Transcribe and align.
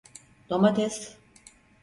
Domates… 0.49 1.17